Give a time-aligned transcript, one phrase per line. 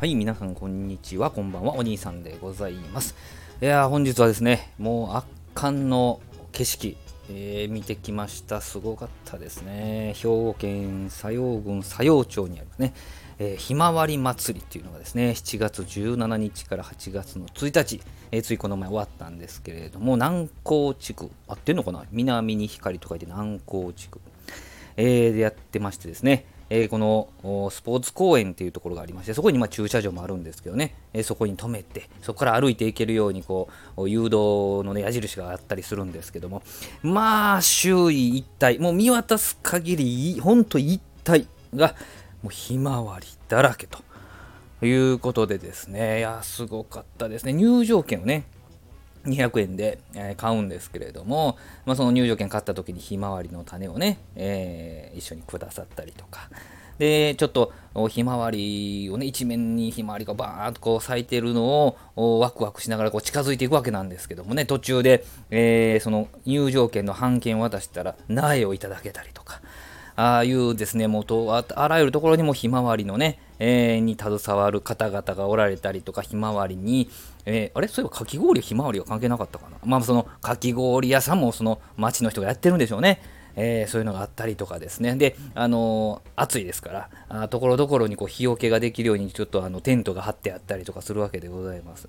[0.00, 3.14] はい、皆さんこんにちは、こんばんは、お兄さんでございます。
[3.60, 6.22] いや本日はですね、もう圧巻の
[6.52, 6.96] 景色、
[7.28, 8.62] えー、見てきました。
[8.62, 10.14] すごかったですね。
[10.16, 12.94] 兵庫県佐用郡佐用町にありますね、
[13.38, 18.00] えー、ひまわり祭りっていうのがですね、7月17日から8月の1日、
[18.32, 22.06] えー、ついこの前終わったんですけれども、南高地区、合ってんのかな？
[22.10, 24.18] 南に光と書いて南高地区、
[24.96, 27.28] えー、でやってましてですね、えー、この
[27.70, 36.62] スポーツ公園っていうところがありまして、そこにま駐車場もあるんですけどね、えー、そこに止めて、そこから歩いていけるようにこう誘導の、ね、矢印があったりするんですけども、
[37.02, 41.94] まあ、周囲一帯、もう見渡す限り、ほんと一帯が、
[42.42, 43.98] もうひまわりだらけと
[44.86, 47.52] いうことでですね、いや、すごかったですね。
[47.52, 48.44] 入場券をね、
[49.24, 56.48] 200円で、え買うんですけれども、まあ、その入場券買った時にひまわりの種をね、えー、一緒にくださったりとか、
[57.00, 57.72] で、ちょっと
[58.10, 69.62] ひまわりをね、一面にひまわりがバーっとこう咲いてるのをワクワクしながらこう近づいていくわけなんですけどもね、途中で、えー、その入場券の半券を渡したら苗をいただけたりとか、
[70.20, 77.08] ああいうですね、もうとあらゆるところにもひまわりのね、えー、に携わる方々がおられたりとか、ひまわりに、
[77.46, 77.88] えー、あれ？
[77.88, 79.78] そういえばかき氷ひまわりは関係なかったかな？
[79.82, 83.22] まあそのかき氷屋さんもその町の人がやってるんでしょうね。
[83.56, 85.16] えー、そういうのがあったりとかですね。
[85.16, 92.08] で、あのー、暑いですから、あところどころにこう日よけができるようにちょっとあのテントが張ってあったりとかするわけでございます。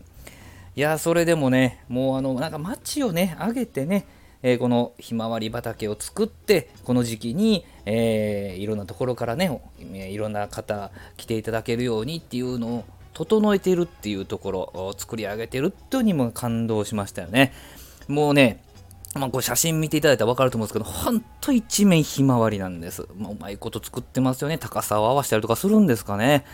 [0.76, 4.06] いや、それでもね、もうあの、なんか街をね、上げてね、
[4.44, 9.62] えー、このひまわり畑を作ってこの時期に、えー、いろんなところからね
[9.94, 17.54] いろんな方来ていただけるようにっていうのを整えてるっていうところを作り上げてるっていうにも感動しましたよね
[18.08, 18.64] もうね
[19.14, 23.08] まあ、こう写真見ていただいたら分かると思うんですけど、ほんと一面ひまわりなんです。
[23.18, 24.58] まあ、うまいこと作ってますよね。
[24.58, 26.46] 高さを合わせたりとかするんですかね。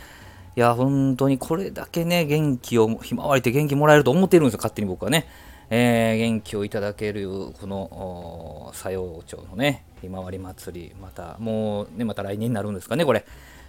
[0.56, 5.28] いや、本当にこれだけね、元気を、ひまわりって元気もらえると思ってるんですよ、勝手に僕はね。
[5.70, 7.30] えー、元気をいただける
[7.60, 13.26] この佐用町のねひまわり祭りまたもうねまた来年になるんですかねこれ、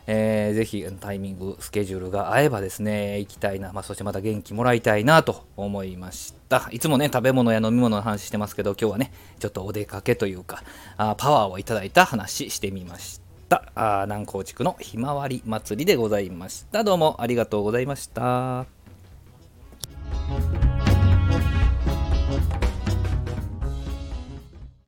[0.06, 6.68] えー、ぜひタイミングスケジュールが合えばですね行きたいな、まあ、そしてまた元気もらいたいなと思いました。
[6.70, 10.62] いつもね食べ物や飲み物の話してますけど今日はねちょっとお出かけというか
[10.96, 13.72] あパワーをいただいた話してみました。
[13.74, 16.84] あ南高地区のひまわり祭りでございました。
[16.84, 18.77] どうもありがとうございました。